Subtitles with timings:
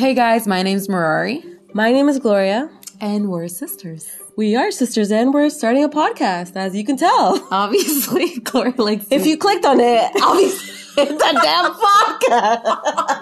[0.00, 1.44] Hey guys, my name's Marari.
[1.74, 2.70] My name is Gloria.
[3.02, 4.08] And we're sisters.
[4.34, 7.46] We are sisters and we're starting a podcast, as you can tell.
[7.50, 13.19] Obviously, Gloria likes If you clicked on it, obviously it's a damn podcast.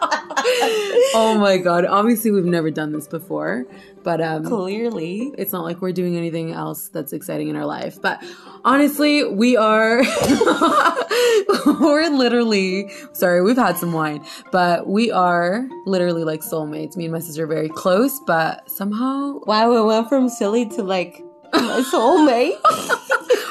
[1.15, 1.85] Oh my god.
[1.85, 3.67] Obviously we've never done this before.
[4.03, 5.33] But um Clearly.
[5.37, 8.01] it's not like we're doing anything else that's exciting in our life.
[8.01, 8.23] But
[8.65, 9.99] honestly, we are
[11.81, 16.97] we're literally sorry, we've had some wine, but we are literally like soulmates.
[16.97, 20.83] Me and my sister are very close, but somehow Wow, we went from silly to
[20.83, 21.23] like
[21.53, 22.59] my soulmate.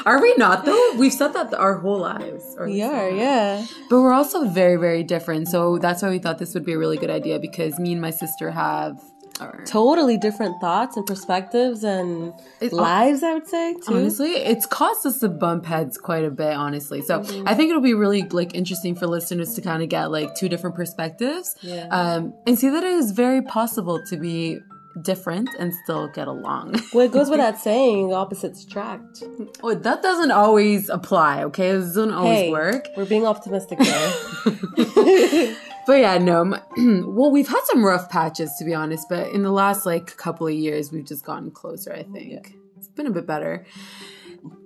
[0.08, 0.94] are we not though?
[0.96, 2.44] We've said that our whole lives.
[2.58, 3.64] Or we are, yeah.
[3.90, 5.48] But we're also very, very different.
[5.48, 8.00] So that's why we thought this would be a really good idea because me and
[8.00, 9.00] my sister have.
[9.40, 13.94] Our, Totally different thoughts and perspectives and It's- lives, I would say, too.
[13.94, 17.02] honestly, it's caused us to bump heads quite a bit, honestly.
[17.02, 17.46] So Mm-hmm.
[17.46, 20.48] I think it'll be really like interesting for listeners to kind of get like two
[20.48, 21.86] different perspectives, Yeah.
[21.98, 24.58] um, and see that it is very possible to be
[25.02, 26.74] different and still get along.
[26.92, 29.22] well, it goes without saying, opposites attract.
[29.62, 31.44] oh, that doesn't always apply.
[31.44, 32.88] Okay, it doesn't always Hey, work.
[32.96, 35.56] we're being optimistic there.
[35.88, 36.42] But yeah, no.
[37.06, 40.46] well, we've had some rough patches to be honest, but in the last like couple
[40.46, 41.94] of years, we've just gotten closer.
[41.94, 43.64] I think it's been a bit better.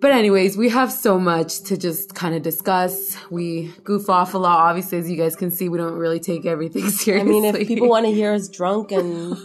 [0.00, 3.16] But anyways, we have so much to just kind of discuss.
[3.30, 4.58] We goof off a lot.
[4.68, 7.20] Obviously, as you guys can see, we don't really take everything seriously.
[7.20, 9.36] I mean, if people want to hear us drunk and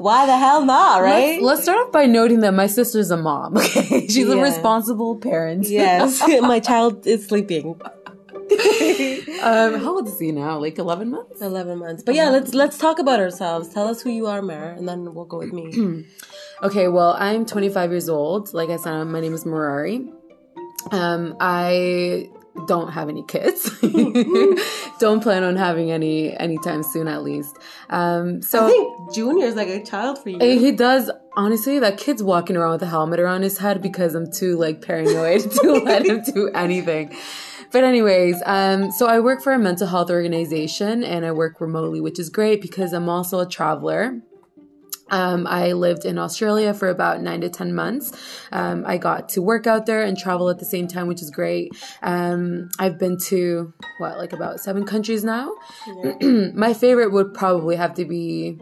[0.00, 1.40] why the hell not, right?
[1.40, 3.56] Let's, let's start off by noting that my sister's a mom.
[3.60, 5.66] Okay, she's a responsible parent.
[5.68, 7.80] yes, my child is sleeping.
[9.42, 10.58] Um, how old is he now?
[10.58, 11.40] Like eleven months.
[11.40, 12.02] Eleven months.
[12.02, 13.68] But yeah, let's let's talk about ourselves.
[13.72, 16.04] Tell us who you are, Mara, and then we'll go with me.
[16.62, 18.52] Okay, well, I'm 25 years old.
[18.52, 20.12] Like I said, my name is Marari.
[20.90, 22.28] Um, I
[22.66, 23.70] don't have any kids.
[24.98, 27.56] don't plan on having any anytime soon, at least.
[27.88, 30.38] Um, so I think Junior is like a child for you.
[30.38, 31.10] He does.
[31.36, 34.82] Honestly, that kid's walking around with a helmet around his head because I'm too like
[34.82, 37.16] paranoid to let him do anything.
[37.72, 42.00] But anyways, um, so I work for a mental health organization and I work remotely,
[42.00, 44.20] which is great because I'm also a traveler.
[45.10, 48.12] Um, I lived in Australia for about nine to 10 months.
[48.52, 51.30] Um, I got to work out there and travel at the same time, which is
[51.30, 51.72] great.
[52.02, 55.52] Um, I've been to, what, like about seven countries now?
[56.54, 58.60] My favorite would probably have to be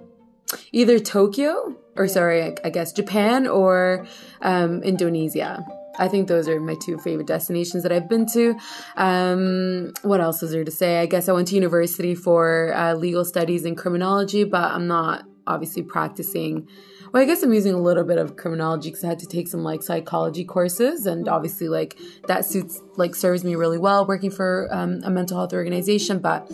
[0.72, 4.06] either Tokyo or sorry, I, I guess Japan or
[4.40, 5.66] um, Indonesia.
[5.98, 8.56] I think those are my two favorite destinations that I've been to.
[8.96, 11.00] Um, what else is there to say?
[11.00, 15.24] I guess I went to university for uh, legal studies and criminology, but I'm not
[15.48, 16.68] obviously practicing.
[17.12, 19.48] Well, I guess I'm using a little bit of criminology because I had to take
[19.48, 21.98] some like psychology courses, and obviously, like
[22.28, 26.20] that suits like serves me really well working for um, a mental health organization.
[26.20, 26.48] But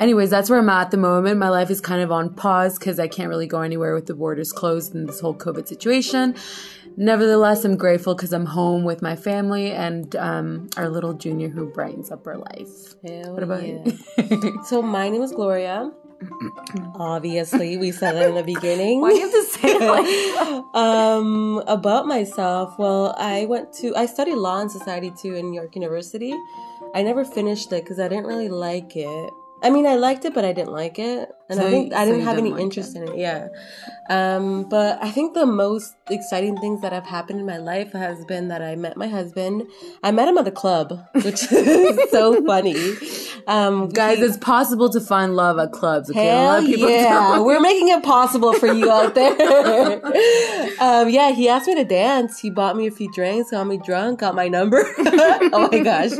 [0.00, 1.38] anyways, that's where I'm at at the moment.
[1.38, 4.14] My life is kind of on pause because I can't really go anywhere with the
[4.14, 6.34] borders closed and this whole COVID situation.
[6.96, 11.66] Nevertheless, I'm grateful because I'm home with my family and um, our little junior who
[11.66, 12.94] brightens up our life.
[13.06, 13.84] Hell What about yeah.
[14.16, 14.60] you?
[14.64, 15.92] So my name is Gloria.
[16.96, 19.00] Obviously, we said it in the beginning.
[19.00, 22.78] Why do you have to say it like um, about myself.
[22.78, 26.34] Well, I went to I studied law and society too in New York University.
[26.94, 29.30] I never finished it because I didn't really like it.
[29.62, 32.04] I mean, I liked it, but I didn't like it, and So I think I
[32.04, 33.02] so didn't have didn't any like interest it.
[33.02, 33.18] in it.
[33.18, 33.48] Yeah,
[34.08, 38.24] um, but I think the most exciting things that have happened in my life has
[38.24, 39.64] been that I met my husband.
[40.02, 42.94] I met him at the club, which is so funny.
[43.46, 46.10] Um, Guys, it's possible to find love at clubs.
[46.10, 47.44] Okay, Don't Hell yeah, you.
[47.44, 50.04] we're making it possible for you out there.
[50.80, 52.38] um, yeah, he asked me to dance.
[52.40, 54.82] He bought me a few drinks, got me drunk, got my number.
[54.98, 56.12] oh my gosh.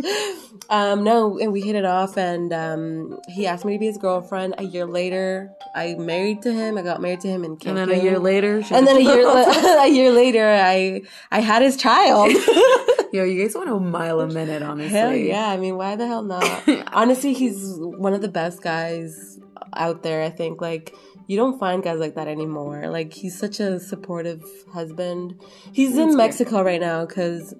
[0.70, 3.98] Um, no, and we hit it off, and um, he asked me to be his
[3.98, 4.54] girlfriend.
[4.58, 6.78] A year later, I married to him.
[6.78, 9.26] I got married to him in And then a year later, and then a year,
[9.26, 12.31] a year later, I I had his child.
[13.12, 14.97] yo, you guys want a mile a minute, honestly.
[14.97, 15.48] Hell yeah!
[15.48, 16.62] I mean, why the hell not?
[16.92, 19.40] Honestly, he's one of the best guys
[19.75, 20.23] out there.
[20.23, 20.94] I think like
[21.26, 22.88] you don't find guys like that anymore.
[22.88, 25.40] Like he's such a supportive husband.
[25.73, 26.16] He's in great.
[26.16, 27.55] Mexico right now because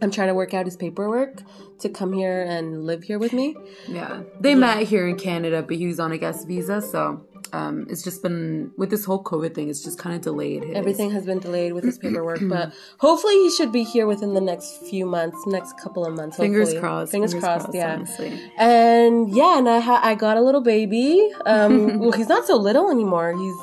[0.00, 1.42] I'm trying to work out his paperwork
[1.80, 3.56] to come here and live here with me.
[3.86, 7.86] Yeah, they met here in Canada, but he was on a guest visa, so um,
[7.88, 9.68] it's just been with this whole COVID thing.
[9.68, 10.64] It's just kind of delayed.
[10.64, 10.76] His.
[10.76, 14.40] Everything has been delayed with his paperwork, but hopefully he should be here within the
[14.40, 16.36] next few months, next couple of months.
[16.36, 17.12] Fingers crossed.
[17.12, 17.68] Fingers, crossed.
[17.72, 17.94] Yeah.
[17.94, 18.40] Honestly.
[18.56, 21.30] And yeah, and I ha- I got a little baby.
[21.46, 23.36] Um, well, he's not so little anymore.
[23.36, 23.56] He's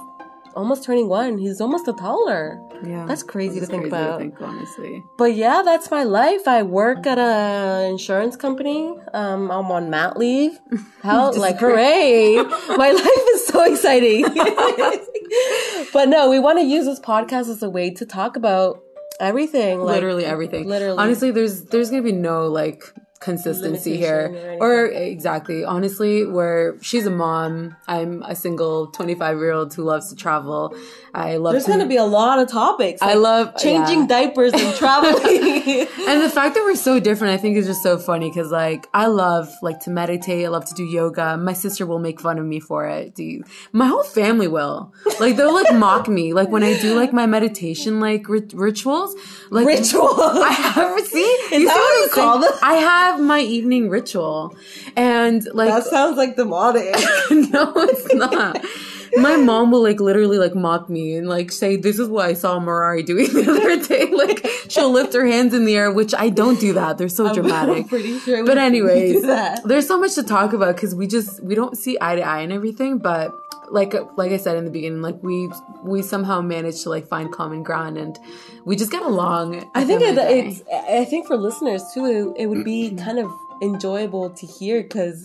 [0.56, 1.38] almost turning one.
[1.38, 2.60] He's almost a toddler.
[2.84, 4.19] Yeah, That's crazy to think crazy about.
[4.19, 5.04] think, honestly.
[5.18, 6.48] But yeah, that's my life.
[6.48, 8.94] I work at a insurance company.
[9.13, 10.60] Um, I'm on mat leave.
[11.02, 12.36] How like hooray!
[12.78, 14.24] my life is so exciting.
[15.94, 18.80] but no, we want to use this podcast as a way to talk about
[19.19, 19.80] everything.
[19.80, 20.68] Like, literally everything.
[20.68, 20.98] literally.
[20.98, 22.84] Honestly, there's there's gonna be no like
[23.22, 29.52] consistency here or, or exactly honestly where she's a mom i'm a single 25 year
[29.52, 30.76] old who loves to travel
[31.14, 33.02] i love There's to gonna be a lot of topics.
[33.02, 34.08] i love changing yeah.
[34.08, 35.16] diapers and traveling.
[36.08, 38.86] and the fact that we're so different i think is just so funny because like
[38.94, 42.38] i love like to meditate i love to do yoga my sister will make fun
[42.38, 46.34] of me for it do you, my whole family will like they'll like mock me
[46.34, 49.16] like when i do like my meditation like rit- rituals
[49.50, 50.14] like Ritual.
[50.20, 52.52] i have see Is you see what I'm you call them?
[52.62, 54.56] i have my evening ritual
[54.96, 56.94] and like that sounds like the demonic.
[57.52, 58.63] no, it's not.
[59.18, 62.34] My mom will like literally like mock me and like say, "This is what I
[62.34, 66.13] saw Marari doing the other day." Like she'll lift her hands in the air, which
[66.16, 66.98] I don't do that.
[66.98, 67.78] They're so dramatic.
[67.78, 68.46] I'm pretty sure.
[68.46, 69.24] But anyways,
[69.63, 72.42] there's so much to talk about because we just we don't see eye to eye
[72.42, 72.98] and everything.
[72.98, 73.38] But
[73.72, 75.50] like like I said in the beginning, like we
[75.84, 78.18] we somehow managed to like find common ground and
[78.66, 79.70] we just get along.
[79.76, 80.48] I think it, of the day.
[80.48, 80.64] it's.
[80.70, 82.06] I think for listeners too,
[82.38, 83.04] it, it would be mm-hmm.
[83.04, 83.32] kind of
[83.62, 85.24] enjoyable to hear because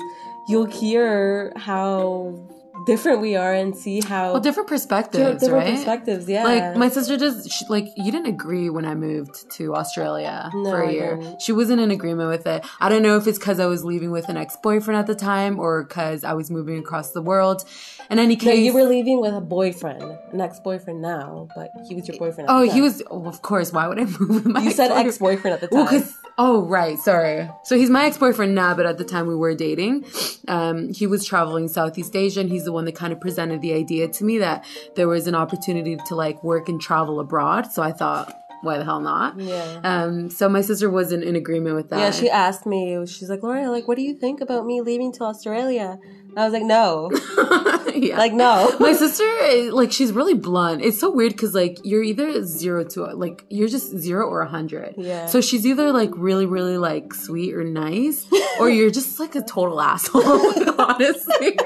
[0.48, 2.38] you'll hear how
[2.86, 5.74] different we are and see how well different perspectives, different right?
[5.74, 6.28] perspectives.
[6.28, 10.50] Yeah, Like my sister just she, like you didn't agree when I moved to Australia
[10.54, 11.36] No, for a year.
[11.40, 12.64] She wasn't in agreement with it.
[12.80, 15.14] I don't know if it's because I was leaving with an ex boyfriend at the
[15.14, 17.64] time or because I was moving across the world.
[18.10, 21.94] In any no, case, you were leaving with a boyfriend, an ex-boyfriend now, but he
[21.94, 22.50] was your boyfriend.
[22.50, 23.04] At oh, he was.
[23.08, 24.62] Oh, of course, why would I move with my?
[24.62, 25.06] You said ex-boyfriend?
[25.06, 25.86] ex-boyfriend at the time.
[25.86, 27.48] Well, oh right, sorry.
[27.64, 30.06] So he's my ex boyfriend now, but at the time we were dating,
[30.48, 33.74] um, he was traveling Southeast Asia, and he's the one that kind of presented the
[33.74, 34.64] idea to me that
[34.94, 37.66] there was an opportunity to like work and travel abroad.
[37.72, 39.38] So I thought, why the hell not?
[39.38, 39.80] yeah.
[39.82, 41.98] Um, so my sister wasn't in agreement with that.
[41.98, 43.04] Yeah, she asked me.
[43.06, 45.98] She's like, Laura, like, what do you think about me leaving to Australia?
[46.36, 47.10] I was like, no,
[47.94, 48.16] yeah.
[48.16, 48.76] like, no.
[48.80, 50.82] my sister, eh, like, she's really blunt.
[50.82, 54.48] It's so weird because, like, you're either zero to, like, you're just zero or a
[54.48, 54.94] hundred.
[54.96, 55.26] Yeah.
[55.26, 58.26] So she's either, like, really, really, like, sweet or nice,
[58.60, 60.22] or you're just, like, a total asshole,
[60.80, 61.58] honestly.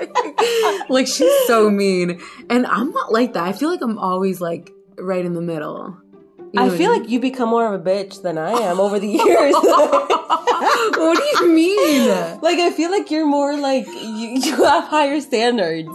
[0.89, 2.23] like, she's so mean.
[2.49, 3.45] And I'm not like that.
[3.45, 5.99] I feel like I'm always, like, right in the middle.
[6.55, 7.03] You know I what feel mean?
[7.03, 9.55] like you become more of a bitch than I am over the years.
[9.55, 12.09] what do you mean?
[12.43, 15.89] like I feel like you're more like you, you have higher standards.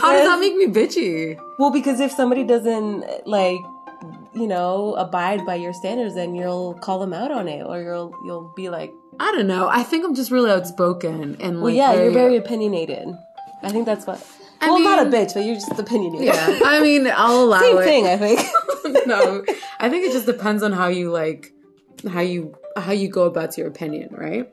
[0.00, 1.38] How does that make me bitchy?
[1.58, 3.60] Well, because if somebody doesn't like
[4.34, 8.12] you know abide by your standards, then you'll call them out on it, or you'll
[8.26, 9.68] you'll be like, I don't know.
[9.68, 13.08] I think I'm just really outspoken and well, like yeah, you're very opinionated.
[13.62, 14.22] I think that's what.
[14.60, 16.26] I well, not a bitch, but you're just opinionated.
[16.26, 17.84] Yeah, I mean, I'll allow Same it.
[17.84, 18.40] thing, I think.
[19.06, 19.44] no,
[19.80, 21.52] I think it just depends on how you like,
[22.08, 24.52] how you how you go about your opinion, right?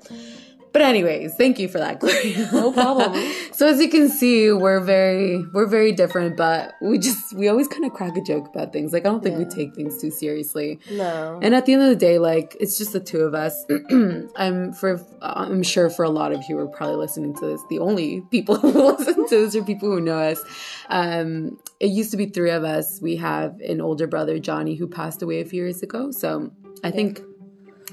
[0.74, 2.50] But anyways, thank you for that, Gloria.
[2.54, 3.14] No problem.
[3.52, 7.68] so as you can see, we're very we're very different, but we just we always
[7.68, 8.94] kind of crack a joke about things.
[8.94, 10.80] Like I don't think we take things too seriously.
[10.92, 11.40] no.
[11.42, 13.66] And at the end of the day, like it's just the two of us.
[14.36, 17.62] I'm for I'm sure for a lot of you who are probably listening to this,
[17.70, 20.42] the only people who listen to this are people who know us.
[20.90, 23.00] Um, it used to be three of us.
[23.02, 26.12] We have an older brother, Johnny, who passed away a few years ago.
[26.12, 26.52] So
[26.84, 27.22] I think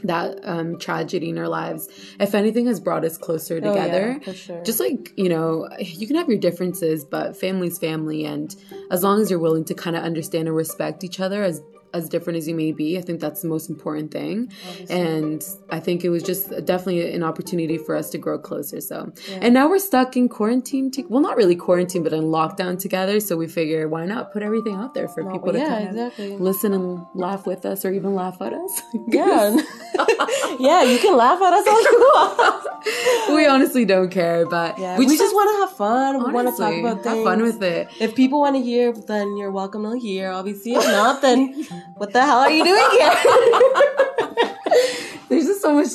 [0.04, 1.88] that um, tragedy in our lives,
[2.20, 4.62] if anything, has brought us closer Oh, yeah, together sure.
[4.64, 8.54] just like you know you can have your differences but family's family and
[8.90, 11.62] as long as you're willing to kind of understand and respect each other as
[11.94, 12.98] as different as you may be.
[12.98, 14.52] I think that's the most important thing.
[14.90, 19.12] And i think it was just definitely an opportunity for us to grow closer so.
[19.40, 23.20] And now we're stuck in quarantine to, well not really quarantine but in lockdown together.
[23.20, 25.94] So we figure why not put everything out there for people to yeah, kind of
[25.94, 26.36] exactly.
[26.36, 28.82] listen and laugh with us or even laugh at us?
[29.08, 29.56] Yeah.
[30.58, 32.64] yeah, you can laugh at us all you want.
[33.34, 36.24] we honestly don't care but Yeah, we, just want to have fun.
[36.24, 37.16] We want to talk about things.
[37.16, 40.30] have fun with it If people want to hear, then you're welcome to hear.
[40.30, 41.64] Obviously, if not, then
[41.96, 43.14] what the hell are you doing here?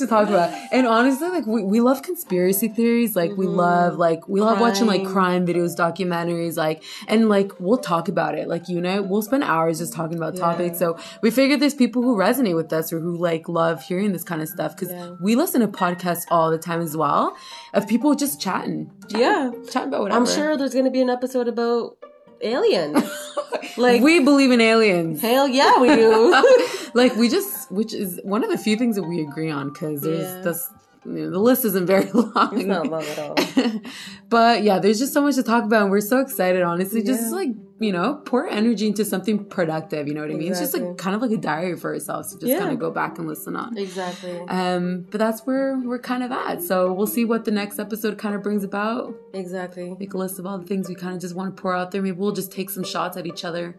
[0.00, 0.52] to talk about.
[0.72, 3.16] And honestly, like we, we love conspiracy theories.
[3.16, 3.56] Like we mm-hmm.
[3.56, 8.34] love like we love watching like crime videos, documentaries, like and like we'll talk about
[8.36, 8.48] it.
[8.48, 10.78] Like you know, we'll spend hours just talking about topics.
[10.78, 14.24] So we figured there's people who resonate with us or who like love hearing this
[14.24, 15.14] kind of stuff because Yeah.
[15.20, 17.36] we listen to podcasts all the time as well
[17.72, 18.90] of people just chatting.
[19.08, 20.20] yeah, Chatting about whatever.
[20.20, 21.96] I'm sure there's gonna be an episode about
[22.40, 23.02] aliens.
[23.76, 25.20] like, we believe in aliens.
[25.20, 26.30] hell yeah, we do.
[26.94, 30.00] like we just which is one of the few things that we agree on because
[30.02, 30.40] there's Yeah.
[30.42, 30.70] this
[31.06, 32.50] you know, the list isn't very long.
[32.58, 33.36] It's not long at all.
[34.30, 36.62] but yeah, there's just so much to talk about, and we're so excited.
[36.62, 40.06] Honestly, just like you know, pour energy into something productive.
[40.08, 40.52] You know what I mean?
[40.52, 42.60] It's just like kind of like a diary for ourselves to just Yeah.
[42.60, 43.76] kind of go back and listen on.
[43.76, 44.38] Exactly.
[44.48, 46.62] Um, but that's where we're kind of at.
[46.62, 49.14] So we'll see what the next episode kind of brings about.
[49.34, 49.94] Exactly.
[49.98, 51.90] Make a list of all the things we kind of just want to pour out
[51.90, 52.00] there.
[52.00, 53.76] Maybe we'll just take some shots at each other.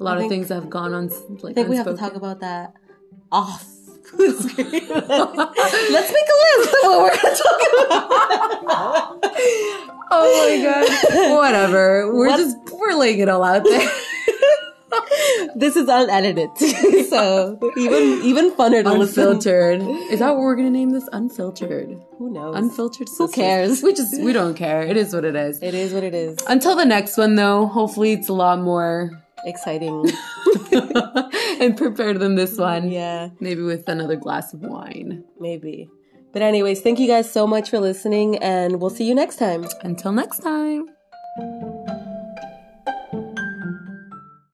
[0.00, 1.08] A lot I of think- things that have gone on.
[1.42, 2.72] Like I think we have to talk about that
[3.30, 3.66] off.
[4.18, 7.60] Let's make a list of what we're going to talk
[8.62, 9.18] about.
[10.10, 11.36] Oh my god.
[11.36, 12.12] Whatever.
[12.14, 13.88] We're What- just we're laying it all out there.
[15.54, 16.50] this is unedited,
[17.08, 19.22] so even even funner to listen.
[19.28, 19.80] Unfiltered.
[20.10, 21.08] Is that what we're gonna name this?
[21.12, 21.96] Unfiltered.
[22.18, 22.56] Who knows?
[22.56, 23.08] Unfiltered.
[23.18, 23.82] Who cares?
[23.84, 24.82] We just we don't care.
[24.82, 25.62] It is what it is.
[25.62, 26.38] It is what it is.
[26.48, 30.10] Until the next one though, hopefully it's a lot more Exciting.
[31.60, 32.90] and prepared them this one.
[32.90, 35.24] yeah, Maybe with another glass of wine.
[35.38, 35.88] maybe.
[36.32, 39.66] But anyways, thank you guys so much for listening, and we'll see you next time.
[39.82, 40.86] Until next time.